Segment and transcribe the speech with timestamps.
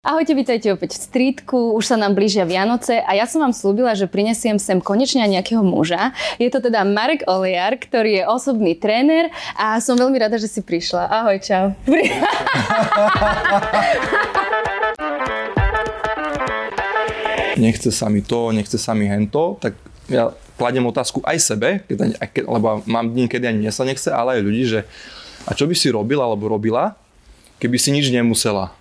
[0.00, 3.92] Ahojte, vítajte opäť v Streetku, už sa nám blížia Vianoce a ja som vám slúbila,
[3.92, 6.16] že prinesiem sem konečne nejakého muža.
[6.40, 9.28] Je to teda Marek Oliar, ktorý je osobný tréner
[9.60, 11.04] a som veľmi rada, že si prišla.
[11.04, 11.76] Ahoj, čau.
[17.60, 19.76] nechce sa mi to, nechce sa mi hento, tak
[20.08, 22.16] ja kladem otázku aj sebe, keď,
[22.48, 24.88] lebo mám dní, kedy ani mne sa nechce, ale aj ľudí, že
[25.44, 26.96] a čo by si robila alebo robila,
[27.60, 28.79] keby si nič nemusela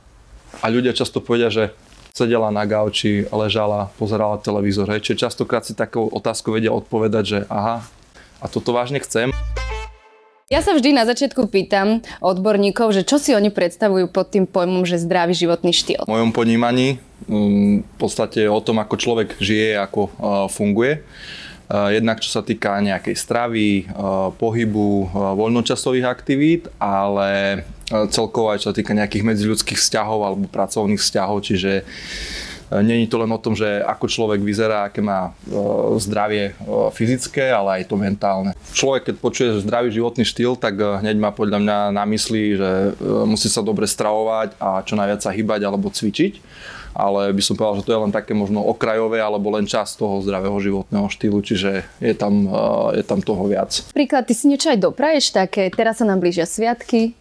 [0.60, 1.72] a ľudia často povedia, že
[2.14, 4.90] sedela na gauči, ležala, pozerala televízor.
[4.92, 5.08] Hej.
[5.08, 7.86] Čiže častokrát si takou otázkou vedia odpovedať, že aha,
[8.40, 9.32] a toto vážne chcem.
[10.50, 14.82] Ja sa vždy na začiatku pýtam odborníkov, že čo si oni predstavujú pod tým pojmom,
[14.82, 16.10] že zdravý životný štýl.
[16.10, 16.98] V mojom ponímaní
[17.30, 20.10] mm, v podstate o tom, ako človek žije, ako
[20.50, 21.06] funguje.
[21.70, 23.86] Jednak čo sa týka nejakej stravy,
[24.42, 27.62] pohybu, voľnočasových aktivít, ale
[28.10, 31.86] celkovo aj čo sa týka nejakých medziľudských vzťahov alebo pracovných vzťahov, čiže
[32.70, 35.34] Není to len o tom, že ako človek vyzerá, aké má
[35.98, 36.54] zdravie
[36.94, 38.54] fyzické, ale aj to mentálne.
[38.78, 42.94] Človek, keď počuje zdravý životný štýl, tak hneď má podľa mňa na mysli, že
[43.26, 46.34] musí sa dobre stravovať a čo najviac sa hýbať alebo cvičiť.
[46.94, 50.22] Ale by som povedal, že to je len také možno okrajové alebo len časť toho
[50.26, 52.50] zdravého životného štýlu, čiže je tam,
[52.98, 53.72] je tam toho viac.
[53.94, 57.14] Príklad, ty si niečo aj dopraješ také, teraz sa nám blížia sviatky,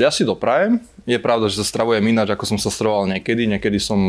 [0.00, 0.80] ja si doprajem.
[1.04, 3.44] Je pravda, že sa stravujem ináč, ako som sa stravoval niekedy.
[3.44, 4.00] Niekedy som,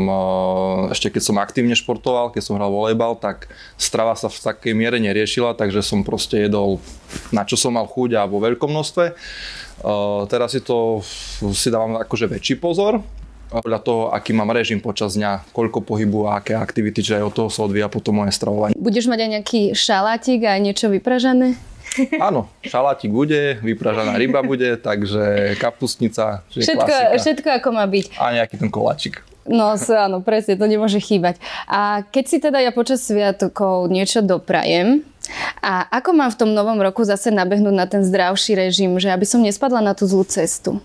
[0.88, 4.96] ešte keď som aktívne športoval, keď som hral volejbal, tak strava sa v takej miere
[5.04, 6.80] neriešila, takže som proste jedol
[7.36, 9.12] na čo som mal chuť a vo veľkom množstve.
[10.32, 11.04] Teraz si to
[11.52, 13.04] si dávam akože väčší pozor,
[13.62, 17.34] podľa toho, aký mám režim počas dňa, koľko pohybu a aké aktivity, čiže aj od
[17.34, 18.76] toho sa odvíja potom moje stravovanie.
[18.76, 21.56] Budeš mať aj nejaký šalátik a niečo vypražané?
[22.28, 28.20] Áno, šalátik bude, vypražaná ryba bude, takže kapustnica, všetko, všetko ako má byť.
[28.20, 29.24] A nejaký ten koláčik.
[29.46, 31.38] No áno, presne, to nemôže chýbať.
[31.70, 35.06] A keď si teda ja počas sviatkov niečo doprajem,
[35.62, 39.26] a ako mám v tom novom roku zase nabehnúť na ten zdravší režim, že aby
[39.26, 40.82] som nespadla na tú zlú cestu?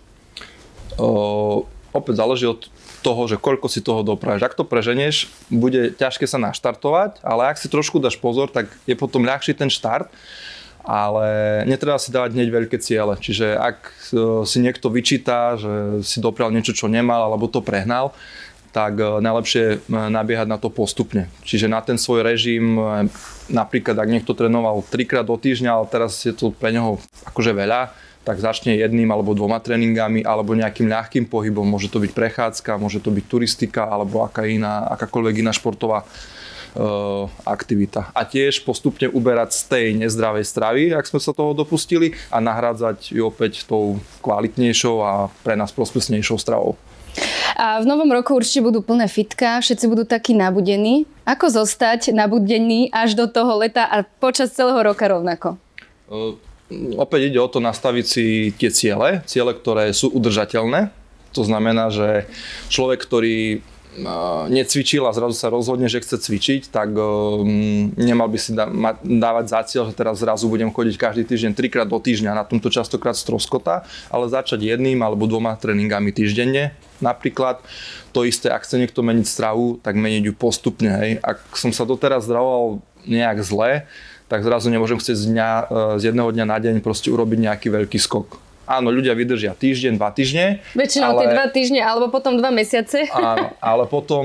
[0.96, 2.70] O, opäť záleží od
[3.00, 4.44] toho, že koľko si toho dopraješ.
[4.44, 8.94] Ak to preženieš, bude ťažké sa naštartovať, ale ak si trošku dáš pozor, tak je
[8.94, 10.12] potom ľahší ten štart
[10.80, 13.12] ale netreba si dávať hneď veľké ciele.
[13.20, 13.92] Čiže ak e,
[14.48, 18.16] si niekto vyčíta, že si doprial niečo, čo nemal, alebo to prehnal,
[18.72, 21.28] tak e, najlepšie je nabiehať na to postupne.
[21.44, 23.12] Čiže na ten svoj režim, e,
[23.52, 26.96] napríklad ak niekto trénoval trikrát do týždňa, ale teraz je to pre neho
[27.28, 31.64] akože veľa, tak začne jedným alebo dvoma tréningami alebo nejakým ľahkým pohybom.
[31.64, 36.04] Môže to byť prechádzka, môže to byť turistika alebo aká iná, akákoľvek iná športová
[36.70, 38.14] Eh, aktivita.
[38.14, 43.10] A tiež postupne uberať z tej nezdravej stravy, ak sme sa toho dopustili, a nahrádzať
[43.10, 46.78] ju opäť tou kvalitnejšou a pre nás prospesnejšou stravou.
[47.58, 51.10] A v novom roku určite budú plné fitka, všetci budú takí nabudení.
[51.26, 55.58] Ako zostať nabudený až do toho leta a počas celého roka rovnako?
[56.06, 56.38] Uh,
[56.96, 60.94] opäť ide o to nastaviť si tie ciele, ciele, ktoré sú udržateľné.
[61.34, 62.26] To znamená, že
[62.70, 63.62] človek, ktorý
[64.46, 66.94] necvičil a zrazu sa rozhodne, že chce cvičiť, tak
[67.98, 68.54] nemal by si
[69.02, 72.70] dávať za cieľ, že teraz zrazu budem chodiť každý týždeň trikrát do týždňa, na tomto
[72.70, 76.70] častokrát stroskota, ale začať jedným alebo dvoma tréningami týždenne.
[77.02, 77.66] Napríklad
[78.14, 80.90] to isté, ak chce niekto meniť stravu, tak meniť ju postupne.
[80.94, 81.10] Hej.
[81.26, 82.78] Ak som sa doteraz zdravoval
[83.10, 83.90] nejak zle,
[84.30, 87.68] tak zrazu nemôžem chcieť z, dňa, e, z jedného dňa na deň proste urobiť nejaký
[87.68, 90.62] veľký skok Áno, ľudia vydržia týždeň, dva týždne.
[90.78, 91.18] Väčšinou ale...
[91.18, 93.10] tie dva týždne, alebo potom dva mesiace.
[93.18, 94.22] Áno, ale potom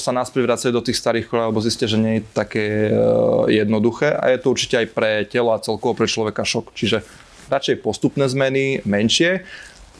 [0.00, 2.90] sa nás vracajú do tých starých kolej, alebo zistia, že nie je také e,
[3.52, 6.72] jednoduché a je to určite aj pre telo a celkovo pre človeka šok.
[6.72, 7.04] Čiže
[7.52, 9.44] radšej postupné zmeny, menšie.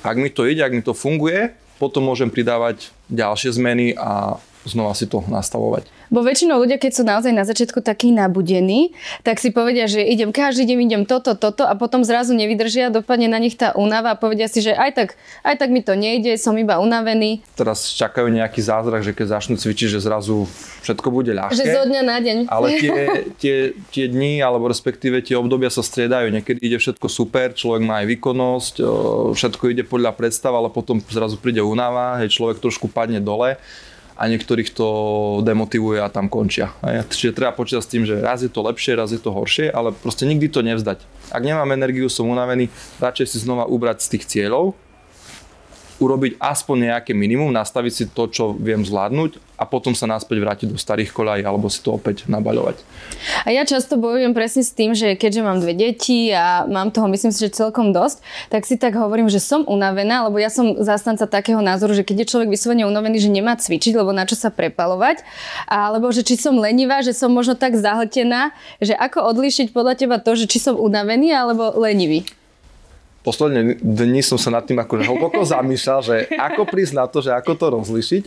[0.00, 4.96] Ak mi to ide, ak mi to funguje, potom môžem pridávať ďalšie zmeny a znova
[4.96, 5.84] si to nastavovať.
[6.12, 8.92] Bo väčšinou ľudia, keď sú naozaj na začiatku takí nabudení,
[9.24, 13.32] tak si povedia, že idem každý deň, idem toto, toto a potom zrazu nevydržia, dopadne
[13.32, 15.08] na nich tá únava a povedia si, že aj tak,
[15.40, 17.40] aj tak mi to nejde, som iba unavený.
[17.56, 20.44] Teraz čakajú nejaký zázrak, že keď začnú cvičiť, že zrazu
[20.84, 21.56] všetko bude ľahké.
[21.56, 22.36] Že zo dňa na deň.
[22.53, 22.92] Ale tie,
[23.41, 23.56] tie,
[23.88, 26.28] tie dni, alebo respektíve tie obdobia sa striedajú.
[26.28, 28.74] Niekedy ide všetko super, človek má aj výkonnosť,
[29.32, 33.56] všetko ide podľa predstav, ale potom zrazu príde únava, hej, človek trošku padne dole
[34.16, 34.88] a niektorých to
[35.47, 36.72] demotivuje a tam končia.
[36.82, 39.94] Čiže treba počítať s tým, že raz je to lepšie, raz je to horšie, ale
[39.94, 41.03] proste nikdy to nevzdať.
[41.32, 42.68] Ak nemám energiu, som unavený,
[43.00, 44.76] radšej si znova ubrať z tých cieľov,
[46.03, 50.66] urobiť aspoň nejaké minimum, nastaviť si to, čo viem zvládnuť a potom sa naspäť vrátiť
[50.75, 52.83] do starých koľají alebo si to opäť nabaľovať.
[53.47, 57.07] A ja často bojujem presne s tým, že keďže mám dve deti a mám toho
[57.07, 58.19] myslím si, že celkom dosť,
[58.51, 62.27] tak si tak hovorím, že som unavená, lebo ja som zastanca takého názoru, že keď
[62.27, 65.22] je človek vyslovene unavený, že nemá cvičiť, lebo na čo sa prepalovať,
[65.71, 68.51] alebo že či som lenivá, že som možno tak zahltená,
[68.83, 72.27] že ako odlíšiť podľa teba to, že či som unavený alebo lenivý
[73.22, 77.30] posledné dni som sa nad tým akože hlboko zamýšľal, že ako prísť na to, že
[77.33, 78.24] ako to rozlišiť.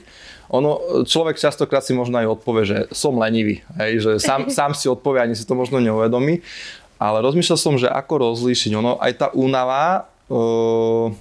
[0.54, 4.88] Ono, človek častokrát si možno aj odpovie, že som lenivý, hej, že sám, sám si
[4.88, 6.42] odpovie, ani si to možno neuvedomí.
[6.96, 8.72] Ale rozmýšľal som, že ako rozlíšiť.
[8.80, 11.12] Ono, aj tá únava, uh,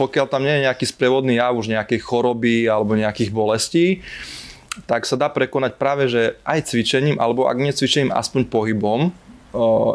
[0.00, 4.00] pokiaľ tam nie je nejaký sprievodný jav už nejakej choroby alebo nejakých bolestí,
[4.84, 9.12] tak sa dá prekonať práve, že aj cvičením, alebo ak nie cvičením, aspoň pohybom,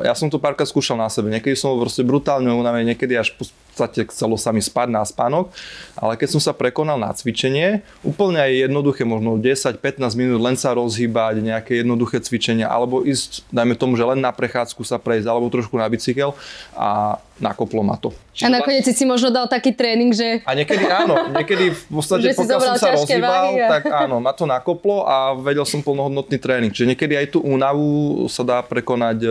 [0.02, 1.30] ja som to párkrát skúšal na sebe.
[1.32, 5.00] Niekedy som bol proste brutálne unavený, niekedy až po podstate chcelo sa mi spať na
[5.02, 5.48] spánok,
[5.96, 10.76] ale keď som sa prekonal na cvičenie, úplne aj jednoduché, možno 10-15 minút len sa
[10.76, 15.48] rozhýbať, nejaké jednoduché cvičenia, alebo ísť, dajme tomu, že len na prechádzku sa prejsť, alebo
[15.48, 16.36] trošku na bicykel
[16.76, 18.14] a nakoplo ma to.
[18.32, 20.40] Čiže a nakoniec si si možno dal taký tréning, že...
[20.48, 23.68] A niekedy áno, niekedy v podstate pokiaľ som sa rozhýbal, a...
[23.68, 26.72] tak áno, ma to nakoplo a vedel som plnohodnotný tréning.
[26.72, 29.30] Čiže niekedy aj tú únavu sa dá prekonať e,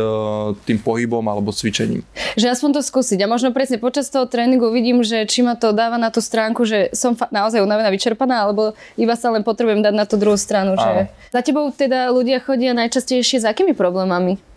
[0.68, 2.04] tým pohybom alebo cvičením.
[2.36, 5.72] Že aspoň to skúsiť a možno presne počas toho tréningu vidím, že či ma to
[5.72, 9.80] dáva na tú stránku, že som fa- naozaj unavená, vyčerpaná, alebo iba sa len potrebujem
[9.80, 10.74] dať na tú druhú stranu.
[10.74, 11.08] Že...
[11.30, 14.50] Za tebou teda ľudia chodia najčastejšie s akými problémami?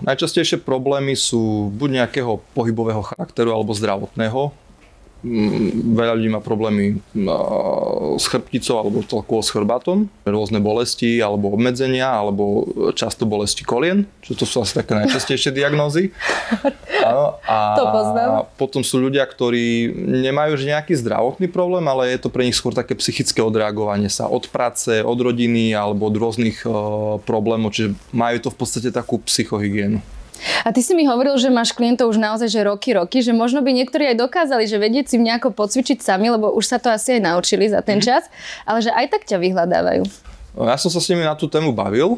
[0.00, 4.52] Najčastejšie problémy sú buď nejakého pohybového charakteru alebo zdravotného.
[5.26, 7.00] Mm, veľa ľudí má problémy
[8.14, 14.38] s chrbticou alebo celkovo s chrbátom, rôzne bolesti alebo obmedzenia, alebo často bolesti kolien, čo
[14.38, 16.14] to sú asi také najčastejšie diagnózy.
[17.06, 18.30] Áno, a to poznám.
[18.54, 19.90] potom sú ľudia, ktorí
[20.26, 24.30] nemajú už nejaký zdravotný problém, ale je to pre nich skôr také psychické odreagovanie sa
[24.30, 29.22] od práce, od rodiny alebo od rôznych uh, problémov, čiže majú to v podstate takú
[29.22, 30.02] psychohygienu.
[30.64, 33.62] A ty si mi hovoril, že máš klientov už naozaj že roky, roky, že možno
[33.62, 37.18] by niektorí aj dokázali, že vedieť si nejako pocvičiť sami, lebo už sa to asi
[37.18, 38.04] aj naučili za ten mhm.
[38.04, 38.22] čas,
[38.68, 40.02] ale že aj tak ťa vyhľadávajú.
[40.56, 42.16] Ja som sa s nimi na tú tému bavil,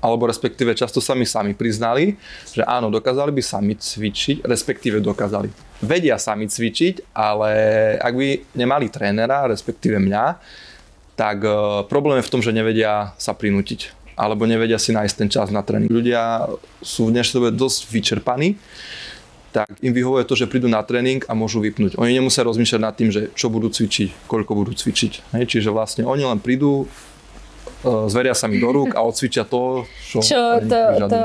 [0.00, 2.16] alebo respektíve často sa mi sami priznali,
[2.52, 5.48] že áno, dokázali by sami cvičiť, respektíve dokázali.
[5.84, 7.52] Vedia sami cvičiť, ale
[8.00, 10.24] ak by nemali trénera, respektíve mňa,
[11.16, 11.52] tak eh,
[11.88, 15.60] problém je v tom, že nevedia sa prinútiť alebo nevedia si nájsť ten čas na
[15.60, 15.92] tréning.
[15.92, 16.48] Ľudia
[16.80, 18.56] sú v dnešnej dobe dosť vyčerpaní,
[19.52, 21.96] tak im vyhovuje to, že prídu na tréning a môžu vypnúť.
[21.96, 25.36] Oni nemusia rozmýšľať nad tým, že čo budú cvičiť, koľko budú cvičiť.
[25.36, 26.88] Hej, čiže vlastne oni len prídu,
[28.10, 31.20] zveria sa mi do rúk a odcvičia to, čo, čo to, to,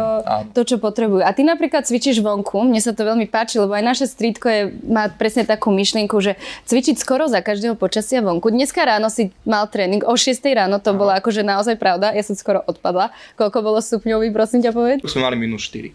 [0.54, 1.26] to, čo potrebujú.
[1.26, 4.62] A ty napríklad cvičíš vonku, mne sa to veľmi páči, lebo aj naše strídko je,
[4.86, 6.38] má presne takú myšlienku, že
[6.70, 8.54] cvičiť skoro za každého počasia vonku.
[8.54, 12.38] Dneska ráno si mal tréning, o 6 ráno to bolo akože naozaj pravda, ja som
[12.38, 13.14] skoro odpadla.
[13.36, 15.02] Koľko bolo stupňový, prosím ťa povedz?
[15.02, 15.92] Už sme mali minus 4.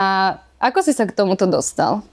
[0.00, 2.04] A ako si sa k tomuto dostal?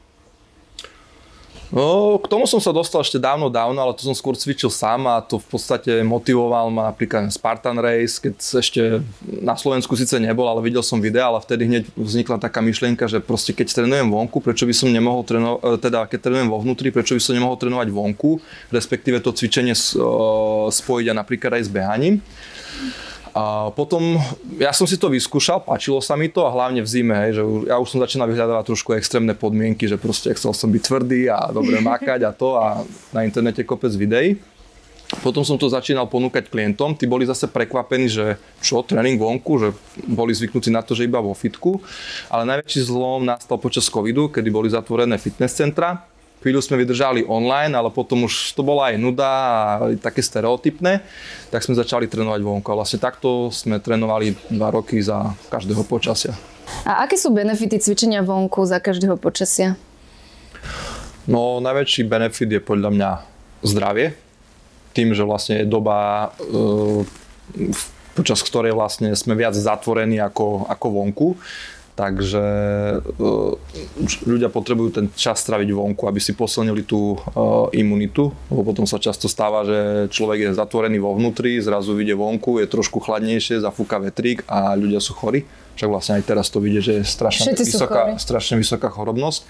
[1.67, 5.03] No, k tomu som sa dostal ešte dávno, dávno, ale to som skôr cvičil sám
[5.03, 8.81] a to v podstate motivoval ma napríklad Spartan Race, keď ešte
[9.43, 13.19] na Slovensku síce nebol, ale videl som videa, ale vtedy hneď vznikla taká myšlienka, že
[13.19, 16.87] proste keď trénujem vonku, prečo by som nemohol trénovať, e, teda keď trénujem vo vnútri,
[16.87, 18.39] prečo by som nemohol trénovať vonku,
[18.71, 19.83] respektíve to cvičenie e,
[20.71, 22.23] spojiť a napríklad aj s behaním.
[23.37, 24.17] A potom,
[24.57, 27.43] ja som si to vyskúšal, páčilo sa mi to a hlavne v zime, hej, že
[27.69, 31.53] ja už som začínal vyhľadávať trošku extrémne podmienky, že proste chcel som byť tvrdý a
[31.53, 32.81] dobre makať a to a
[33.13, 34.41] na internete kopec videí.
[35.21, 39.69] Potom som to začínal ponúkať klientom, tí boli zase prekvapení, že čo, tréning vonku, že
[40.03, 41.79] boli zvyknutí na to, že iba vo fitku,
[42.33, 46.09] ale najväčší zlom nastal počas covidu, kedy boli zatvorené fitness centra,
[46.47, 49.59] Chvíľu sme vydržali online, ale potom už to bola aj nuda a
[49.99, 51.03] také stereotypné,
[51.51, 52.71] tak sme začali trénovať vonku.
[52.71, 56.31] A vlastne takto sme trénovali dva roky za každého počasia.
[56.87, 59.75] A aké sú benefity cvičenia vonku za každého počasia?
[61.27, 63.09] No, najväčší benefit je podľa mňa
[63.67, 64.15] zdravie.
[64.95, 67.03] Tým, že vlastne je doba, e,
[68.15, 71.27] počas ktorej vlastne sme viac zatvorení ako, ako vonku,
[71.97, 72.45] Takže
[73.01, 73.57] uh,
[74.29, 79.01] ľudia potrebujú ten čas straviť vonku, aby si posilnili tú uh, imunitu, lebo potom sa
[79.01, 83.97] často stáva, že človek je zatvorený vo vnútri, zrazu vyjde vonku, je trošku chladnejšie, zafúka
[83.97, 85.41] vetrík a ľudia sú chorí.
[85.73, 89.49] Však vlastne aj teraz to vidie, že je strašne vysoká, strašne vysoká chorobnosť.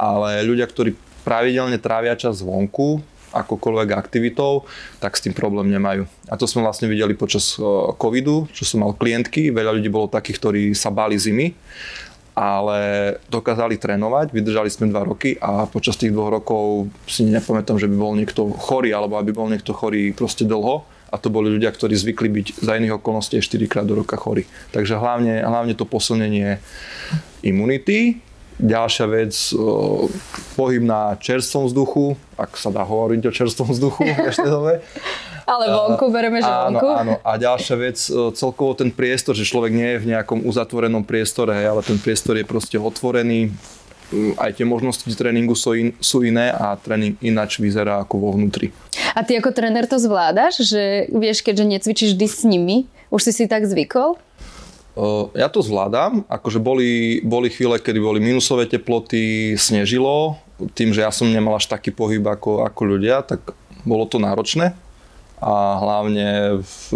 [0.00, 0.96] Ale ľudia, ktorí
[1.28, 4.68] pravidelne trávia čas vonku, akokoľvek aktivitou,
[5.00, 6.04] tak s tým problém nemajú.
[6.28, 7.56] A to sme vlastne videli počas
[7.96, 9.48] covidu, čo som mal klientky.
[9.50, 11.56] Veľa ľudí bolo takých, ktorí sa báli zimy
[12.32, 12.80] ale
[13.28, 17.96] dokázali trénovať, vydržali sme dva roky a počas tých dvoch rokov si nepamätám, že by
[17.96, 20.80] bol niekto chorý alebo aby bol niekto chorý proste dlho
[21.12, 24.48] a to boli ľudia, ktorí zvykli byť za iných okolností 4 krát do roka chorí.
[24.72, 26.56] Takže hlavne, hlavne to posilnenie
[27.44, 28.24] imunity,
[28.60, 29.32] Ďalšia vec,
[30.54, 34.72] pohyb na čerstvom vzduchu, ak sa dá hovoriť o čerstvom vzduchu v dnešnej dobe.
[35.48, 36.86] Ale vonku, bereme, že áno, vonku.
[36.86, 37.98] Áno, a ďalšia vec,
[38.36, 42.46] celkovo ten priestor, že človek nie je v nejakom uzatvorenom priestore, ale ten priestor je
[42.46, 43.50] proste otvorený,
[44.14, 48.28] mm, aj tie možnosti tréningu sú, in, sú iné a tréning ináč vyzerá ako vo
[48.38, 48.70] vnútri.
[49.16, 52.76] A ty ako tréner to zvládaš, že vieš, keďže necvičíš vždy s nimi,
[53.12, 54.16] už si si tak zvykol?
[55.32, 60.36] Ja to zvládam, akože boli, boli chvíle, kedy boli minusové teploty, snežilo,
[60.76, 63.56] tým, že ja som nemal až taký pohyb ako, ako ľudia, tak
[63.88, 64.76] bolo to náročné
[65.42, 66.86] a hlavne v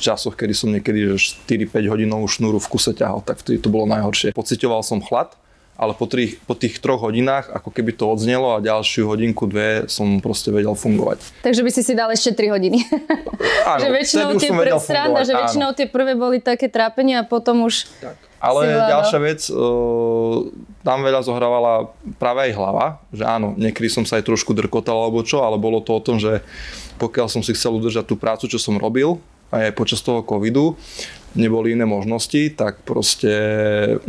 [0.00, 4.32] časoch, kedy som niekedy 4-5 hodinovú šnúru v kuse ťahal, tak vtedy to bolo najhoršie.
[4.32, 5.36] Pocitoval som chlad,
[5.72, 9.88] ale po, tri, po tých troch hodinách, ako keby to odznelo a ďalšiu hodinku, dve
[9.88, 11.42] som proste vedel fungovať.
[11.42, 12.78] Takže by si si dal ešte 3 hodiny.
[13.72, 17.64] Áno, že väčšinou tie pr- sranda, že väčšinou tie prvé boli také trápenia a potom
[17.64, 18.16] už tak.
[18.42, 20.50] Ale ďalšia vec, uh,
[20.82, 25.22] tam veľa zohrávala práve aj hlava, že áno, niekedy som sa aj trošku drkotal alebo
[25.22, 26.42] čo, ale bolo to o tom, že
[26.98, 29.22] pokiaľ som si chcel udržať tú prácu, čo som robil,
[29.54, 30.74] aj počas toho covidu,
[31.38, 33.30] neboli iné možnosti, tak proste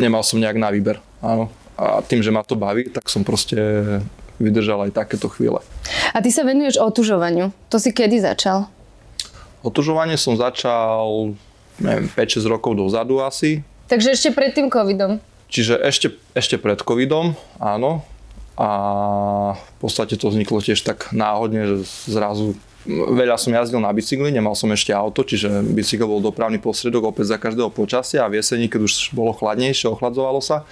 [0.01, 0.97] nemal som nejak na výber.
[1.23, 1.47] Áno.
[1.79, 3.57] A tým, že ma to baví, tak som proste
[4.37, 5.63] vydržal aj takéto chvíle.
[6.13, 7.49] A ty sa venuješ otužovaniu.
[7.73, 8.69] To si kedy začal?
[9.63, 11.33] Otužovanie som začal
[11.81, 13.65] neviem, 5-6 rokov dozadu asi.
[13.89, 15.17] Takže ešte pred tým covidom?
[15.49, 18.05] Čiže ešte, ešte pred covidom, áno.
[18.53, 18.69] A
[19.57, 21.75] v podstate to vzniklo tiež tak náhodne, že
[22.09, 27.15] zrazu Veľa som jazdil na bicykli, nemal som ešte auto, čiže bicykel bol dopravný posredok
[27.15, 30.67] opäť za každého počasia a v jeseni, keď už bolo chladnejšie, ochladzovalo sa,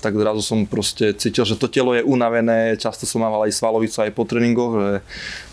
[0.00, 4.00] tak zrazu som proste cítil, že to telo je unavené, často som mal aj svalovicu
[4.00, 4.92] aj po tréningoch, že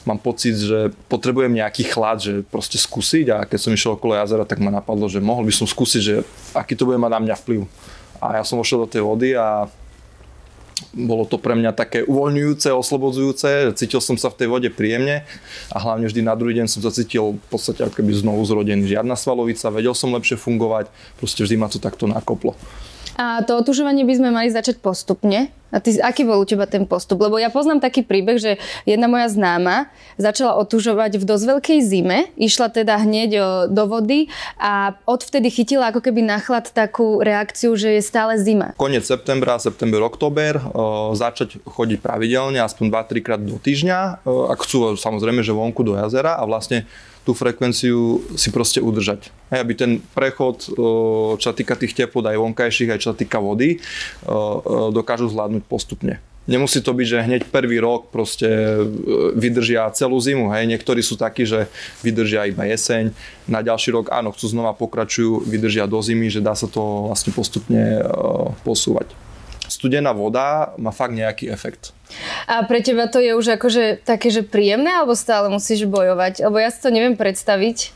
[0.08, 4.48] mám pocit, že potrebujem nejaký chlad, že proste skúsiť a keď som išiel okolo jazera,
[4.48, 6.24] tak ma napadlo, že mohol by som skúsiť, že
[6.56, 7.68] aký to bude mať na mňa vplyv.
[8.24, 9.68] A ja som vošiel do tej vody a
[10.96, 15.28] bolo to pre mňa také uvoľňujúce, oslobodzujúce, cítil som sa v tej vode príjemne
[15.72, 18.88] a hlavne vždy na druhý deň som sa cítil v podstate ako keby znovu zrodený.
[18.88, 20.88] Žiadna svalovica, vedel som lepšie fungovať,
[21.20, 22.56] proste vždy ma to takto nakoplo.
[23.18, 25.50] A to otužovanie by sme mali začať postupne.
[25.68, 27.20] A ty, aký bol u teba ten postup?
[27.20, 28.56] Lebo ja poznám taký príbeh, že
[28.88, 33.32] jedna moja známa začala otužovať v dosť veľkej zime, išla teda hneď
[33.68, 38.80] do vody a odvtedy chytila ako keby na chlad takú reakciu, že je stále zima.
[38.80, 40.56] Koniec septembra, september, október,
[41.12, 46.40] začať chodiť pravidelne, aspoň 2-3 krát do týždňa, ak chcú samozrejme, že vonku do jazera
[46.40, 46.88] a vlastne
[47.28, 49.28] tú frekvenciu si proste udržať.
[49.52, 50.64] Hej, aby ten prechod,
[51.36, 53.84] čo sa týka tých teplot aj vonkajších, aj čo sa týka vody,
[54.96, 56.24] dokážu zvládnuť postupne.
[56.48, 58.48] Nemusí to byť, že hneď prvý rok proste
[59.36, 60.48] vydržia celú zimu.
[60.56, 60.72] Hej.
[60.72, 61.68] Niektorí sú takí, že
[62.00, 63.12] vydržia iba jeseň.
[63.52, 67.36] Na ďalší rok áno, chcú znova pokračujú, vydržia do zimy, že dá sa to vlastne
[67.36, 68.00] postupne
[68.64, 69.27] posúvať
[69.78, 71.94] studená voda má fakt nejaký efekt.
[72.50, 76.42] A pre teba to je už akože také, že príjemné, alebo stále musíš bojovať?
[76.50, 77.94] Lebo ja si to neviem predstaviť.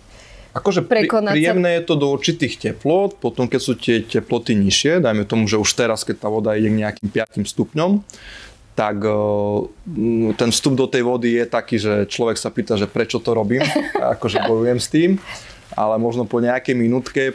[0.51, 5.23] Akože pri, príjemné je to do určitých teplot, potom keď sú tie teploty nižšie, dajme
[5.23, 8.03] tomu, že už teraz, keď tá voda ide k nejakým 5 stupňom,
[8.75, 9.00] tak
[10.35, 13.63] ten vstup do tej vody je taký, že človek sa pýta, že prečo to robím,
[14.19, 15.11] akože bojujem s tým
[15.75, 17.33] ale možno po nejakej minútke, e,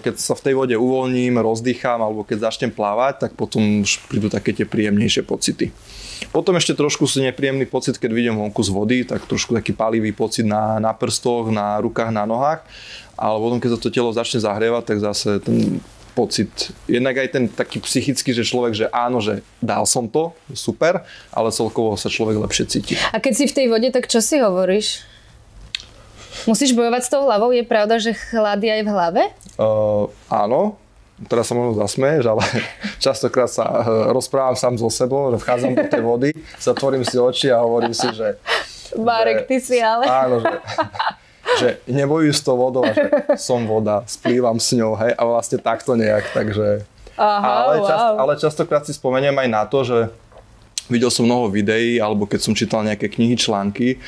[0.00, 4.28] keď sa v tej vode uvoľním, rozdýcham alebo keď začnem plávať, tak potom už prídu
[4.28, 5.72] také tie príjemnejšie pocity.
[6.30, 10.14] Potom ešte trošku si nepríjemný pocit, keď vidím vonku z vody, tak trošku taký palivý
[10.14, 12.62] pocit na, na prstoch, na rukách, na nohách.
[13.18, 17.44] Ale potom, keď sa to telo začne zahrievať, tak zase ten pocit, jednak aj ten
[17.48, 21.02] taký psychický, že človek, že áno, že dal som to, super,
[21.32, 22.94] ale celkovo sa človek lepšie cíti.
[23.10, 25.11] A keď si v tej vode, tak čo si hovoríš?
[26.46, 27.54] Musíš bojovať s tou hlavou?
[27.54, 29.22] Je pravda, že chlad je aj v hlave?
[29.54, 30.80] Uh, áno,
[31.30, 32.42] teraz sa možno zasmeješ, ale
[33.04, 37.48] častokrát sa uh, rozprávam sám so sebou, že vchádzam do tej vody, zatvorím si oči
[37.52, 38.38] a hovorím si, že...
[38.98, 40.04] Marek, že, ty si ale...
[40.24, 40.54] Áno, že,
[41.58, 43.06] že nebojuj s tou vodou, že
[43.38, 46.82] som voda, splývam s ňou, hej, a vlastne takto nejak, takže...
[47.12, 47.86] Aha, ale, wow.
[47.86, 49.98] čast, ale častokrát si spomeniem aj na to, že
[50.88, 54.00] videl som mnoho videí, alebo keď som čítal nejaké knihy, články,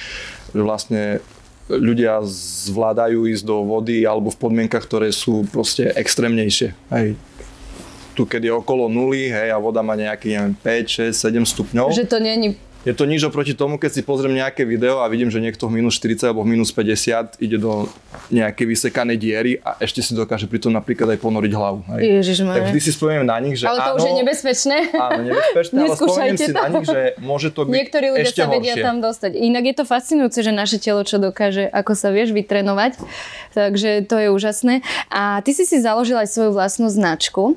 [0.50, 1.20] že vlastne
[1.68, 2.20] ľudia
[2.68, 6.76] zvládajú ísť do vody alebo v podmienkach, ktoré sú proste extrémnejšie.
[6.92, 7.16] Hej.
[8.14, 11.86] Tu, keď je okolo nuly, hej, a voda má nejaký, neviem, 5, 6, 7 stupňov.
[11.90, 12.54] Že to není
[12.84, 15.80] je to nič oproti tomu, keď si pozriem nejaké video a vidím, že niekto v
[15.80, 17.88] minus 40 alebo v minus 50 ide do
[18.28, 21.80] nejakej vysekanej diery a ešte si dokáže pritom napríklad aj ponoriť hlavu.
[21.96, 22.00] Hej.
[22.20, 22.60] Ježišmarja.
[22.60, 24.76] Tak vždy si spomínam na nich, že Ale to áno, už je nebezpečné.
[24.94, 26.60] Áno, nebezpečné, ale Neskúšajte si to.
[26.60, 28.84] na nich, že môže to byť Niektorí ľudia ešte sa vedia horšie.
[28.84, 29.30] tam dostať.
[29.34, 33.00] Inak je to fascinujúce, že naše telo čo dokáže, ako sa vieš vytrenovať.
[33.56, 34.84] Takže to je úžasné.
[35.08, 37.56] A ty si si založil aj svoju vlastnú značku.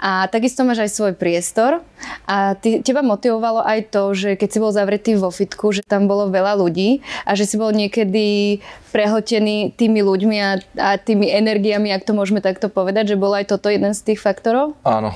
[0.00, 1.84] A takisto máš aj svoj priestor
[2.24, 6.08] a ty, teba motivovalo aj to, že keď si bol zavretý vo fitku, že tam
[6.08, 8.58] bolo veľa ľudí a že si bol niekedy
[8.90, 13.52] prehltený tými ľuďmi a, a tými energiami, ak to môžeme takto povedať, že bol aj
[13.52, 14.74] toto jeden z tých faktorov?
[14.82, 15.14] Áno,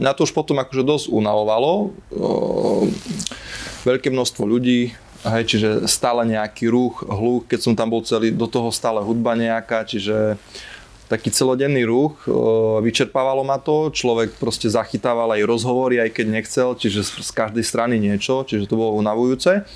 [0.00, 1.92] mňa to už potom akože dosť unavovalo.
[3.84, 8.48] Veľké množstvo ľudí, hej, čiže stále nejaký ruch, hluk, keď som tam bol celý, do
[8.48, 10.40] toho stále hudba nejaká, čiže
[11.04, 12.24] taký celodenný ruch,
[12.80, 18.00] vyčerpávalo ma to, človek proste zachytával aj rozhovory, aj keď nechcel, čiže z každej strany
[18.00, 19.68] niečo, čiže to bolo unavujúce.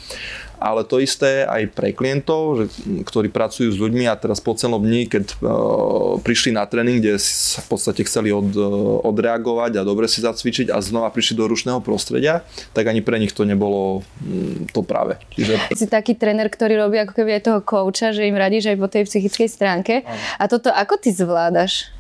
[0.59, 2.65] Ale to isté aj pre klientov, že,
[3.07, 7.19] ktorí pracujú s ľuďmi a teraz po celom dni, keď o, prišli na tréning, kde
[7.63, 11.79] v podstate chceli od, o, odreagovať a dobre si zacvičiť a znova prišli do rušného
[11.79, 12.43] prostredia,
[12.75, 15.17] tak ani pre nich to nebolo mm, to práve.
[15.35, 18.77] Čiže Si taký tréner, ktorý robí ako keby aj toho kouča, že im radíš aj
[18.77, 19.95] po tej psychickej stránke.
[20.37, 21.95] A toto ako ty zvládaš?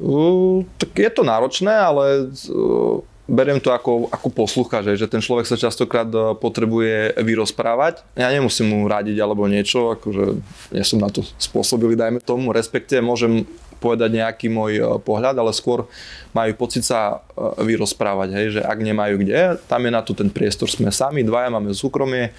[0.00, 5.22] Uh, tak je to náročné, ale uh, beriem to ako, ako poslucha, že, že ten
[5.22, 8.02] človek sa častokrát uh, potrebuje vyrozprávať.
[8.18, 10.42] Ja nemusím mu radiť alebo niečo, akože
[10.74, 13.46] ja som na to spôsobili, dajme tomu, respektive môžem
[13.78, 15.86] povedať nejaký môj uh, pohľad, ale skôr
[16.34, 20.28] majú pocit sa uh, vyrozprávať, hej, že ak nemajú kde, tam je na to ten
[20.28, 22.34] priestor, sme sami, dvaja máme súkromie,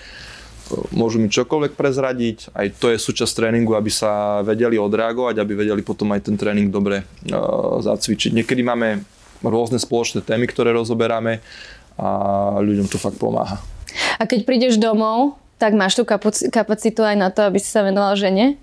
[0.92, 5.84] môžu mi čokoľvek prezradiť, aj to je súčasť tréningu, aby sa vedeli odreagovať, aby vedeli
[5.84, 8.36] potom aj ten tréning dobre uh, zacvičiť.
[8.36, 11.42] Niekedy máme rôzne spoločné témy, ktoré rozoberáme
[11.98, 12.10] a
[12.62, 13.62] ľuďom to fakt pomáha.
[14.18, 17.86] A keď prídeš domov, tak máš tú kapaci- kapacitu aj na to, aby si sa
[17.86, 18.58] venoval žene?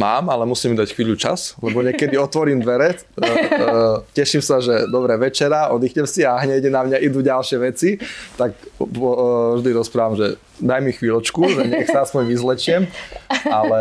[0.00, 3.36] Mám, ale musím dať chvíľu čas, lebo niekedy otvorím dvere, uh, uh,
[4.16, 8.00] teším sa, že dobre večera, oddychnem si a hneď na mňa idú ďalšie veci,
[8.40, 12.88] tak uh, vždy rozprávam, že daj mi chvíľočku, že nech sa aspoň vyzlečiem,
[13.44, 13.80] ale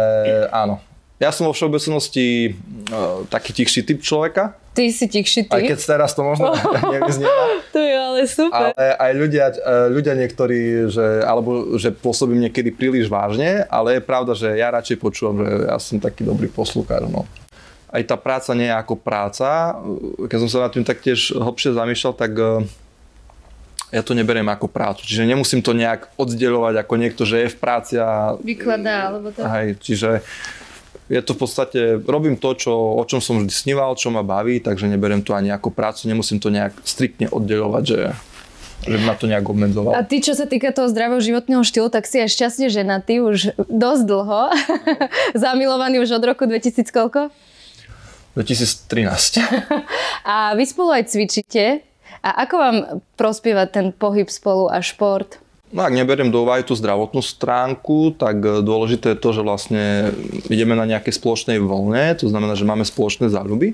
[0.51, 0.83] áno.
[1.21, 2.57] Ja som vo všeobecnosti
[2.89, 5.67] uh, taký tichší typ človeka, Ty si tichší aj ty.
[5.67, 6.55] keď teraz to možno
[6.95, 8.71] nevyznieva, To je ale super.
[8.71, 14.01] ale aj ľudia, eh, ľudia niektorí, že, alebo že pôsobím niekedy príliš vážne, ale je
[14.03, 17.03] pravda, že ja radšej počúvam, že ja som taký dobrý poslúkar.
[17.03, 17.27] No.
[17.91, 19.75] Aj tá práca nie je ako práca.
[20.31, 22.63] Keď som sa nad tým taktiež hlbšie zamýšľal, tak eh,
[23.91, 25.03] ja to neberiem ako prácu.
[25.03, 29.43] Čiže nemusím to nejak oddelovať ako niekto, že je v práci a Vykladá, alebo to.
[29.43, 30.23] Hej, čiže
[31.11, 34.63] je to v podstate, robím to, čo, o čom som vždy sníval, čo ma baví,
[34.63, 37.99] takže neberiem to ani ako prácu, nemusím to nejak striktne oddelovať, že,
[38.87, 39.91] že by ma to nejak obmedzovalo.
[39.91, 43.59] A ty, čo sa týka toho zdravého životného štýlu, tak si aj šťastne ženatý už
[43.67, 44.41] dosť dlho.
[45.43, 47.27] Zamilovaný už od roku 2000 koľko?
[48.39, 49.43] 2013.
[50.31, 51.83] A vy spolu aj cvičíte.
[52.23, 52.77] A ako vám
[53.19, 55.41] prospieva ten pohyb spolu a šport?
[55.71, 60.11] No ak neberiem do úvahy tú zdravotnú stránku, tak e, dôležité je to, že vlastne
[60.51, 63.71] ideme na nejakej spoločnej vlne, to znamená, že máme spoločné záľuby.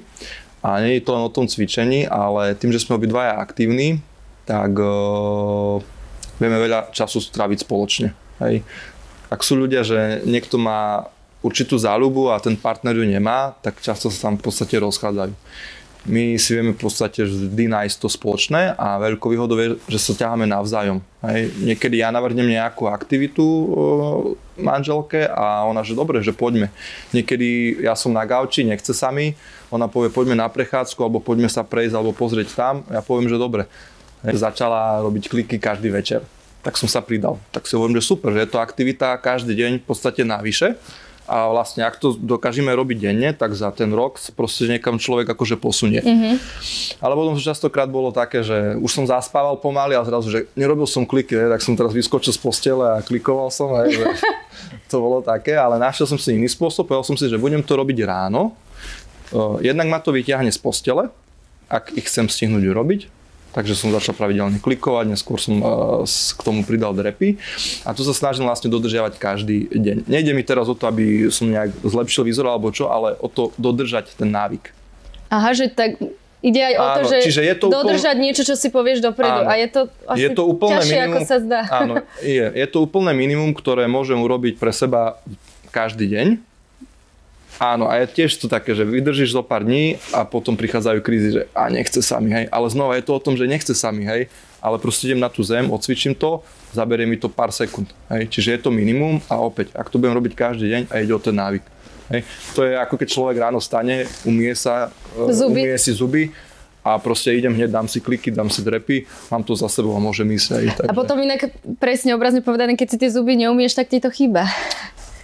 [0.61, 4.01] A nie je to len o tom cvičení, ale tým, že sme obidvaja aktívni,
[4.45, 5.77] tak uh,
[6.41, 8.09] vieme veľa času stráviť spoločne.
[8.41, 8.65] Hej.
[9.29, 11.07] Ak sú ľudia, že niekto má
[11.45, 15.33] určitú záľubu a ten partner ju nemá, tak často sa tam v podstate rozchádzajú.
[16.07, 20.15] My si vieme v podstate vždy nájsť to spoločné a veľkou výhodou je, že sa
[20.15, 21.03] ťaháme navzájom.
[21.19, 21.51] Hej.
[21.59, 23.67] Niekedy ja navrhnem nejakú aktivitu o,
[24.55, 26.71] manželke a ona, že dobre, že poďme.
[27.11, 29.35] Niekedy ja som na gauči, nechce sa mi,
[29.67, 32.87] ona povie poďme na prechádzku alebo poďme sa prejsť alebo pozrieť tam.
[32.87, 33.67] Ja poviem, že dobre.
[34.23, 34.39] Hej.
[34.39, 36.23] Začala robiť kliky každý večer.
[36.63, 37.35] Tak som sa pridal.
[37.51, 40.79] Tak si hovorím, že super, že je to aktivita každý deň v podstate navyše.
[41.27, 45.59] A vlastne, ak to dokážeme robiť denne, tak za ten rok proste niekam človek akože
[45.59, 45.99] posunie.
[45.99, 46.35] Mm-hmm.
[47.03, 50.87] Ale potom to častokrát bolo také, že už som zaspával pomaly a zrazu, že nerobil
[50.87, 53.75] som kliky, ne, tak som teraz vyskočil z postele a klikoval som.
[53.83, 54.05] Hej, že
[54.91, 57.75] to bolo také, ale našiel som si iný spôsob, povedal som si, že budem to
[57.75, 58.55] robiť ráno.
[59.35, 61.11] Uh, Jednak ma to vyťahne z postele,
[61.67, 63.16] ak ich chcem stihnúť urobiť.
[63.49, 65.57] Takže som začal pravidelne klikovať, neskôr som
[66.03, 67.41] s- k tomu pridal drepy
[67.81, 70.05] a tu sa snažím vlastne dodržiavať každý deň.
[70.05, 73.49] Nejde mi teraz o to, aby som nejak zlepšil výzor alebo čo, ale o to
[73.55, 74.69] dodržať ten návyk.
[75.27, 75.97] Aha, že tak
[76.39, 79.01] ide aj o to, Áno, že čiže je to úplne- dodržať niečo, čo si povieš
[79.01, 79.41] dopredu.
[79.41, 79.49] Áno.
[79.49, 81.59] A je to asi je to úplné ťažšie, minimum, ako sa zdá.
[81.73, 85.17] Áno, je, je to úplné minimum, ktoré môžem urobiť pre seba
[85.67, 86.27] každý deň.
[87.57, 91.29] Áno, a je tiež to také, že vydržíš zo pár dní a potom prichádzajú krízy,
[91.33, 92.45] že a nechce sa mi, hej.
[92.53, 94.29] Ale znova je to o tom, že nechce sa mi, hej.
[94.61, 97.89] Ale proste idem na tú zem, odcvičím to, zaberie mi to pár sekúnd.
[98.13, 98.29] Hej.
[98.29, 101.21] Čiže je to minimum a opäť, ak to budem robiť každý deň a ide o
[101.21, 101.65] ten návyk.
[102.13, 102.21] Hej.
[102.53, 105.65] To je ako keď človek ráno stane, umie sa, e, Zuby.
[105.65, 106.23] umie si zuby
[106.85, 109.99] a proste idem hneď, dám si kliky, dám si drepy, mám to za sebou a
[109.99, 110.47] môžem ísť.
[110.55, 110.65] Hej.
[110.77, 114.07] Takže, A potom inak presne obrazne povedané, keď si tie zuby neumieš, tak ti to
[114.07, 114.47] chýba.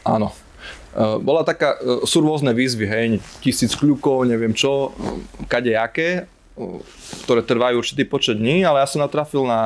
[0.03, 0.35] Áno.
[0.93, 3.05] E, Bola taká, e, sú rôzne výzvy, hej,
[3.41, 6.29] tisíc kľukov, neviem čo, e, kadejaké,
[7.25, 9.61] ktoré trvajú určitý počet dní, ale ja som natrafil na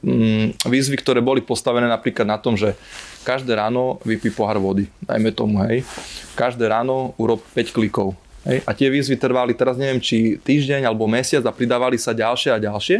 [0.00, 2.72] mm, výzvy, ktoré boli postavené napríklad na tom, že
[3.20, 5.84] každé ráno vypí pohár vody, dajme tomu, hej.
[6.32, 8.16] Každé ráno urob 5 klikov.
[8.48, 8.64] Hej.
[8.64, 12.56] A tie výzvy trvali teraz neviem, či týždeň alebo mesiac a pridávali sa ďalšie a
[12.56, 12.96] ďalšie.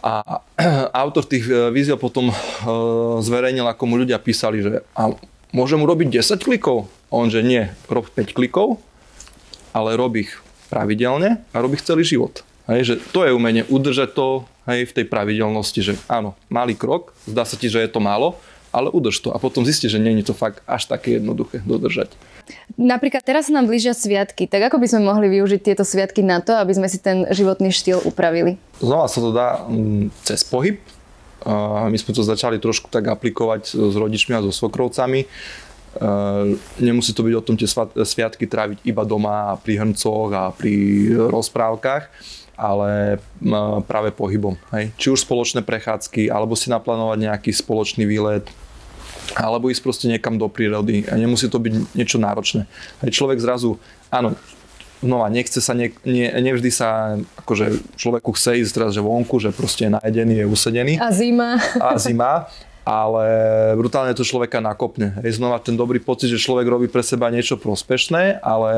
[0.00, 0.40] A
[1.04, 2.32] autor tých víziev potom
[3.20, 4.80] zverejnil, ako mu ľudia písali, že
[5.54, 6.90] môžem urobiť 10 klikov?
[7.08, 8.82] A on, že nie, rob 5 klikov,
[9.70, 10.34] ale rob ich
[10.68, 12.42] pravidelne a rob ich celý život.
[12.66, 17.14] Hej, že to je umenie udržať to hej, v tej pravidelnosti, že áno, malý krok,
[17.28, 18.34] zdá sa ti, že je to málo,
[18.74, 22.10] ale udrž to a potom zistíš, že nie je to fakt až také jednoduché dodržať.
[22.74, 26.42] Napríklad teraz sa nám blížia sviatky, tak ako by sme mohli využiť tieto sviatky na
[26.42, 28.58] to, aby sme si ten životný štýl upravili?
[28.82, 30.82] Znova sa to dá mm, cez pohyb.
[31.44, 35.20] My sme to začali trošku tak aplikovať s rodičmi a so svokrovcami.
[35.24, 35.28] E,
[36.80, 37.68] Nemusí to byť o tom tie
[38.00, 40.72] sviatky tráviť iba doma pri hrncoch a pri
[41.28, 42.02] rozprávkach,
[42.56, 43.20] ale
[43.84, 44.56] práve pohybom.
[44.72, 44.96] Hej.
[44.96, 48.48] Či už spoločné prechádzky, alebo si naplánovať nejaký spoločný výlet,
[49.36, 52.68] alebo ísť proste niekam do prírody a nemusí to byť niečo náročné.
[53.02, 53.76] Hej, človek zrazu,
[54.08, 54.38] áno,
[55.04, 59.52] znova, nechce sa, nie, nie, nevždy sa, akože človeku chce ísť teraz, že vonku, že
[59.52, 61.60] proste je najedený, je usedený A zima.
[61.76, 62.48] a zima,
[62.84, 63.24] ale
[63.76, 65.16] brutálne to človeka nakopne.
[65.20, 68.72] Hej, znova ten dobrý pocit, že človek robí pre seba niečo prospešné, ale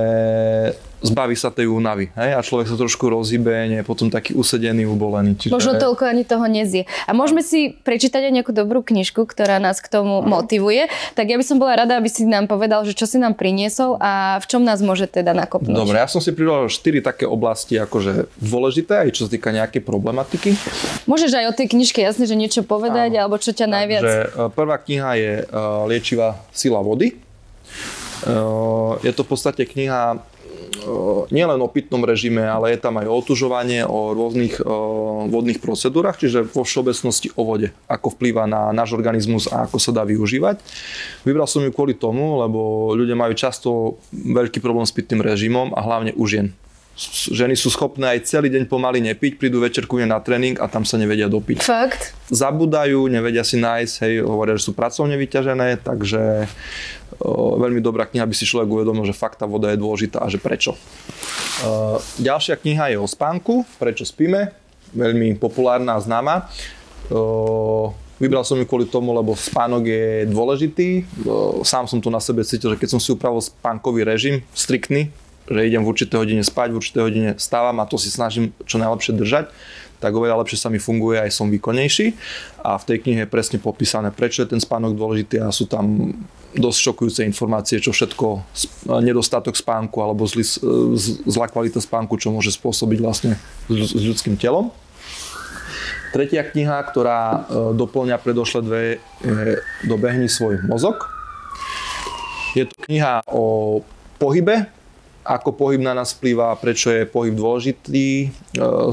[1.04, 2.08] zbaví sa tej únavy.
[2.16, 5.36] Hej, a človek sa trošku rozhybe, nie je potom taký usedený, ubolený.
[5.36, 5.52] Čiže...
[5.52, 6.88] Možno toľko ani toho nezie.
[7.04, 10.88] A môžeme si prečítať aj nejakú dobrú knižku, ktorá nás k tomu motivuje.
[11.12, 14.00] Tak ja by som bola rada, aby si nám povedal, že čo si nám priniesol
[14.00, 15.76] a v čom nás môže teda nakopnúť.
[15.76, 19.84] Dobre, ja som si pridal 4 také oblasti akože dôležité, aj čo sa týka nejakej
[19.84, 20.56] problematiky.
[21.04, 23.20] Môžeš aj o tej knižke jasne, že niečo povedať, Áno.
[23.28, 24.02] alebo čo ťa najviac...
[24.02, 25.44] Takže e, prvá kniha je e,
[25.86, 27.12] Liečivá sila vody.
[27.12, 28.34] E,
[29.04, 30.18] Je to v podstate kniha
[31.30, 34.62] nielen o pitnom režime, ale je tam aj o otužovanie, o rôznych
[35.30, 39.90] vodných procedúrach, čiže vo všeobecnosti o vode, ako vplýva na náš organizmus a ako sa
[39.90, 40.62] dá využívať.
[41.26, 45.80] Vybral som ju kvôli tomu, lebo ľudia majú často veľký problém s pitným režimom a
[45.82, 46.54] hlavne u žien.
[46.96, 50.96] Ženy sú schopné aj celý deň pomaly nepiť, prídu večerku na tréning a tam sa
[50.96, 52.16] nevedia dopiť Fakt?
[52.32, 56.48] zabudajú, nevedia si nájsť, hej, hovoria, že sú pracovne vyťažené, takže
[57.20, 60.32] o, veľmi dobrá kniha, aby si človek uvedomil, že fakt tá voda je dôležitá a
[60.32, 60.72] že prečo.
[61.68, 64.56] O, ďalšia kniha je o spánku, prečo spíme,
[64.96, 66.48] veľmi populárna a známa.
[67.12, 71.04] O, Vybral som ju kvôli tomu, lebo spánok je dôležitý.
[71.60, 75.12] Sám som to na sebe cítil, že keď som si upravil spánkový režim, striktný,
[75.46, 78.82] že idem v určitej hodine spať, v určitej hodine stávam a to si snažím čo
[78.82, 79.54] najlepšie držať,
[79.96, 82.12] tak oveľa lepšie sa mi funguje aj som výkonnejší.
[82.60, 86.12] A v tej knihe je presne popísané, prečo je ten spánok dôležitý a sú tam
[86.56, 88.44] dosť šokujúce informácie, čo všetko
[89.04, 90.44] nedostatok spánku alebo zlý,
[91.28, 93.32] zlá kvalita spánku, čo môže spôsobiť vlastne
[93.68, 94.72] s ľudským telom.
[96.16, 97.38] Tretia kniha, ktorá e,
[97.76, 101.12] doplňa predošle dve, je Dobehni svoj mozog.
[102.56, 103.84] Je to kniha o
[104.16, 104.64] pohybe,
[105.26, 108.08] ako pohyb na nás vplýva, prečo je pohyb dôležitý.
[108.24, 108.28] E,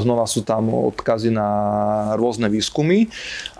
[0.02, 1.50] Znova sú tam odkazy na
[2.17, 3.08] rôzne výskumy.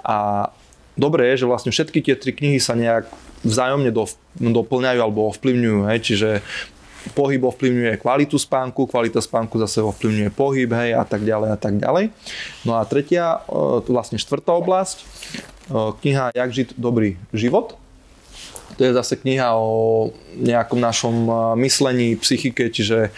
[0.02, 0.50] A
[0.98, 3.06] dobré je, že vlastne všetky tie tri knihy sa nejak
[3.46, 4.10] vzájomne do,
[4.42, 5.80] doplňajú alebo ovplyvňujú.
[5.94, 6.00] Hej?
[6.02, 6.30] Čiže
[7.12, 11.76] pohyb ovplyvňuje kvalitu spánku, kvalita spánku zase ovplyvňuje pohyb, hej, a tak ďalej a tak
[11.76, 12.16] ďalej.
[12.64, 15.06] No a tretia, e, vlastne štvrtá oblasť, e,
[16.00, 17.76] kniha Jak žiť dobrý život.
[18.78, 23.14] To je zase kniha o nejakom našom e, myslení, psychike, čiže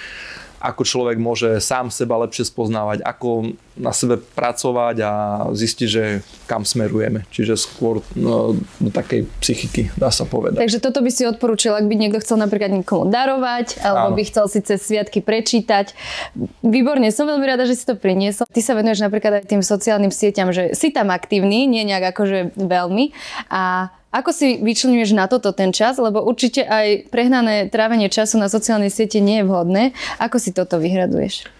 [0.65, 5.11] ako človek môže sám seba lepšie spoznávať, ako na sebe pracovať a
[5.53, 7.27] zistiť, že kam smerujeme.
[7.29, 10.65] Čiže skôr no, do takej psychiky, dá sa povedať.
[10.65, 14.17] Takže toto by si odporúčil, ak by niekto chcel napríklad niekomu darovať, alebo Áno.
[14.17, 15.93] by chcel si cez sviatky prečítať.
[16.65, 18.49] Výborne, som veľmi rada, že si to priniesol.
[18.49, 22.57] Ty sa venuješ napríklad aj tým sociálnym sieťam, že si tam aktívny, nie nejak akože
[22.57, 23.13] veľmi.
[23.51, 25.99] A ako si vyčlenuješ na toto ten čas?
[25.99, 29.91] Lebo určite aj prehnané trávenie času na sociálnej siete nie je vhodné.
[30.23, 31.51] Ako si toto vyhraduješ?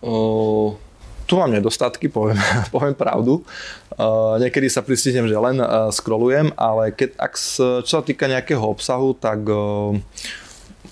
[0.00, 0.78] O,
[1.28, 2.40] tu mám nedostatky, poviem,
[2.74, 3.44] poviem pravdu.
[3.92, 7.32] O, niekedy sa pristížem, že len uh, scrollujem, ale keď, ak
[7.84, 10.00] čo sa týka nejakého obsahu, tak o,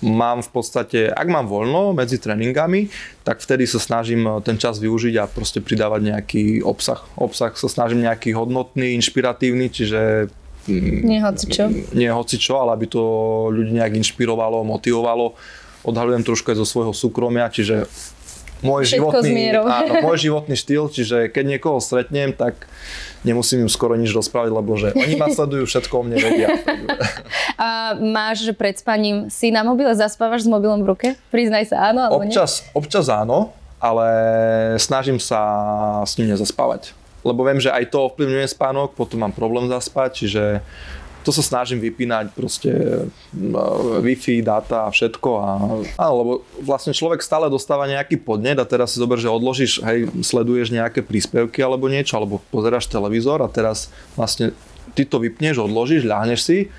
[0.05, 2.93] mám v podstate, ak mám voľno medzi tréningami,
[3.25, 7.01] tak vtedy sa snažím ten čas využiť a proste pridávať nejaký obsah.
[7.17, 10.29] Obsah sa snažím nejaký hodnotný, inšpiratívny, čiže
[10.67, 11.71] nie hoci čo.
[11.95, 13.01] Nie ale aby to
[13.49, 15.33] ľudí nejak inšpirovalo, motivovalo.
[15.87, 17.87] Odhalujem trošku aj zo svojho súkromia, čiže
[18.65, 22.65] môj životný, áno, môj životný štýl, čiže keď niekoho stretnem, tak
[23.21, 26.47] nemusím im skoro nič rozprávať, lebo že oni ma sledujú, všetko o mne vedia.
[27.61, 31.07] A máš, že pred spaním si na mobile, zaspávaš s mobilom v ruke?
[31.29, 32.77] Priznaj sa áno alebo občas, nie?
[32.77, 34.07] Občas áno, ale
[34.81, 35.41] snažím sa
[36.05, 36.93] s ním nezaspávať.
[37.27, 40.43] Lebo viem, že aj to ovplyvňuje spánok, potom mám problém zaspať, čiže
[41.27, 42.71] to sa snažím vypínať proste
[43.99, 45.29] Wi-Fi, dáta a všetko.
[45.35, 45.49] A,
[45.99, 46.31] áno, lebo
[46.63, 51.03] vlastne človek stále dostáva nejaký podnet a teraz si zober, že odložíš, hej, sleduješ nejaké
[51.03, 54.55] príspevky alebo niečo, alebo pozeráš televízor a teraz vlastne
[54.95, 56.71] ty to vypneš, odložíš, ľahneš si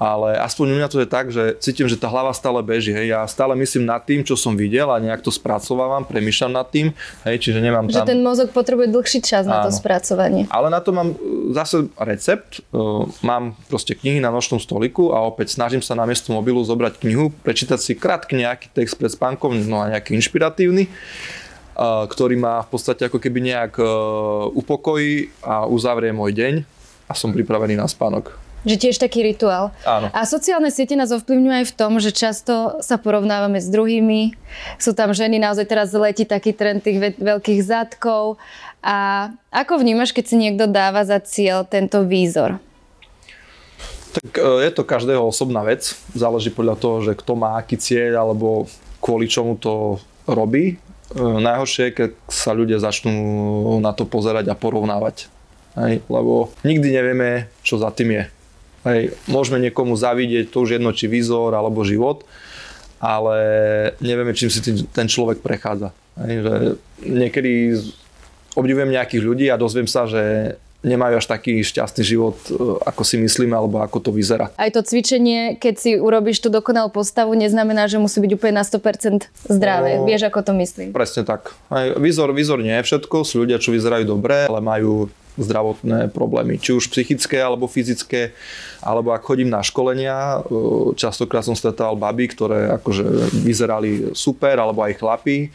[0.00, 2.88] ale aspoň u mňa to je tak, že cítim, že tá hlava stále beží.
[2.88, 3.12] Hej.
[3.12, 6.96] Ja stále myslím nad tým, čo som videl a nejak to spracovávam, premýšľam nad tým,
[7.28, 8.08] hej, čiže nemám tam...
[8.08, 9.52] Že ten mozog potrebuje dlhší čas Áno.
[9.52, 10.48] na to spracovanie.
[10.48, 11.16] Ale na to mám e,
[11.52, 12.64] zase recept.
[12.72, 12.80] E,
[13.20, 17.28] mám proste knihy na nočnom stoliku a opäť snažím sa na miesto mobilu zobrať knihu,
[17.44, 20.90] prečítať si krátky nejaký text pred spánkom, no a nejaký inšpiratívny e,
[22.08, 23.76] ktorý ma v podstate ako keby nejak
[24.56, 26.54] upokojí a uzavrie môj deň
[27.04, 28.49] a som pripravený na spánok.
[28.60, 29.72] Že tiež taký rituál.
[29.88, 30.12] Áno.
[30.12, 34.36] A sociálne siete nás ovplyvňujú aj v tom, že často sa porovnávame s druhými.
[34.76, 38.36] Sú tam ženy, naozaj teraz letí taký trend tých veľkých zadkov.
[38.84, 42.60] A ako vnímaš, keď si niekto dáva za cieľ tento výzor?
[44.10, 45.96] Tak e, je to každého osobná vec.
[46.12, 48.68] Záleží podľa toho, že kto má aký cieľ alebo
[49.00, 49.96] kvôli čomu to
[50.28, 50.74] robí.
[50.74, 53.16] E, najhoršie je, keď sa ľudia začnú
[53.78, 55.30] na to pozerať a porovnávať.
[55.78, 58.24] Hej, lebo nikdy nevieme, čo za tým je.
[58.80, 62.24] Hej, môžeme niekomu zavidieť, to už jedno, či výzor alebo život,
[62.96, 63.36] ale
[64.00, 65.92] nevieme, čím si ten človek prechádza.
[66.16, 66.54] Hej, že
[67.04, 67.76] niekedy
[68.56, 72.56] obdivujem nejakých ľudí a dozviem sa, že nemajú až taký šťastný život, e,
[72.88, 74.48] ako si myslíme, alebo ako to vyzerá.
[74.56, 78.64] Aj to cvičenie, keď si urobíš tú dokonalú postavu, neznamená, že musí byť úplne na
[78.64, 80.00] 100% zdravé.
[80.00, 80.96] No, Vieš, ako to myslím?
[80.96, 81.52] Presne tak.
[81.68, 86.60] Aj výzor, výzor nie je všetko, sú ľudia, čo vyzerajú dobre, ale majú zdravotné problémy,
[86.60, 88.36] či už psychické alebo fyzické,
[88.84, 90.52] alebo ak chodím na školenia, e,
[90.94, 95.48] častokrát som stretával baby, ktoré akože vyzerali super, alebo aj chlapi, e,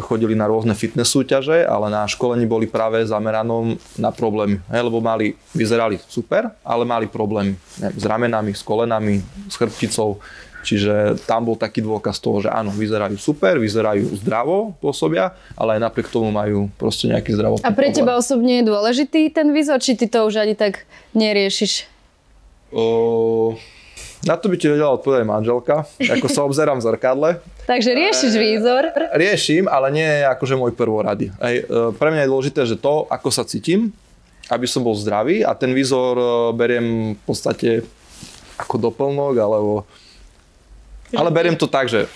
[0.00, 5.34] chodili na rôzne fitness súťaže, ale na školení boli práve zameranom na problémy, lebo mali,
[5.50, 9.18] vyzerali super, ale mali problémy s ramenami, s kolenami,
[9.50, 10.22] s chrbticou,
[10.66, 15.86] Čiže tam bol taký dôkaz toho, že áno, vyzerajú super, vyzerajú zdravo, pôsobia, ale aj
[15.86, 17.98] napriek tomu majú proste nejaký zdravotný A pre problém.
[18.02, 20.82] teba osobne je dôležitý ten výzor, či ty to už ani tak
[21.14, 21.86] neriešiš?
[22.74, 23.54] O,
[24.26, 27.28] na to by ti vedela odpovedať manželka, ako sa obzerám v zrkadle.
[27.70, 28.82] Takže riešiš e, výzor?
[29.14, 31.30] Riešim, ale nie je akože môj prvorady.
[31.38, 33.94] Ej, e, pre mňa je dôležité, že to, ako sa cítim,
[34.50, 36.26] aby som bol zdravý a ten výzor e,
[36.58, 37.86] beriem v podstate
[38.58, 39.86] ako doplnok, alebo
[41.14, 42.10] ale beriem to tak, že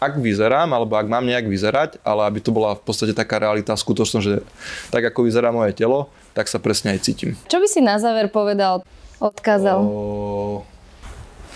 [0.00, 3.76] ak vyzerám, alebo ak mám nejak vyzerať, ale aby to bola v podstate taká realita,
[3.76, 4.40] skutočnosť, že
[4.88, 7.36] tak ako vyzerá moje telo, tak sa presne aj cítim.
[7.52, 8.80] Čo by si na záver povedal,
[9.20, 9.84] odkázal?
[9.84, 10.64] O,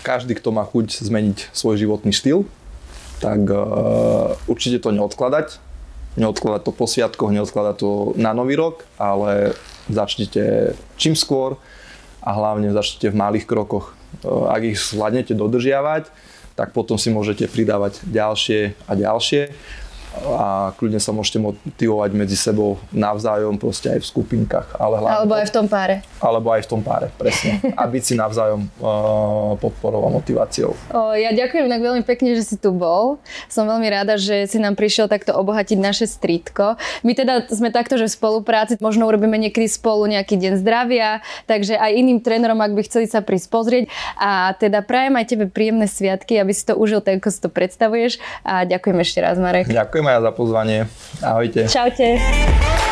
[0.05, 2.45] každý, kto má chuť zmeniť svoj životný štýl,
[3.17, 5.57] tak uh, určite to neodkladať.
[6.15, 9.57] Neodkladať to po sviatkoch, neodkladať to na nový rok, ale
[9.89, 11.57] začnite čím skôr
[12.21, 13.97] a hlavne začnite v malých krokoch.
[14.21, 16.13] Uh, ak ich zvládnete dodržiavať,
[16.55, 19.51] tak potom si môžete pridávať ďalšie a ďalšie
[20.23, 24.79] a kľudne sa môžete motivovať medzi sebou navzájom, proste aj v skupinkách.
[24.79, 25.95] Ale hlavne, alebo aj v tom páre.
[26.23, 27.59] Alebo aj v tom páre, presne.
[27.75, 30.73] A byť si navzájom uh, podporou a motiváciou.
[30.91, 33.19] O, ja ďakujem tak veľmi pekne, že si tu bol.
[33.51, 36.79] Som veľmi rada, že si nám prišiel takto obohatiť naše strítko.
[37.03, 41.75] My teda sme takto, že v spolupráci možno urobíme niekedy spolu nejaký deň zdravia, takže
[41.75, 43.83] aj iným trénerom, ak by chceli sa prísť pozrieť.
[44.19, 47.49] A teda prajem aj tebe príjemné sviatky, aby si to užil tak, ako si to
[47.49, 48.17] predstavuješ.
[48.45, 49.67] A ďakujem ešte raz, Marek.
[50.05, 50.79] Ďakujem aj za pozvanie.
[51.25, 51.61] Ahojte.
[51.65, 52.84] Čaute.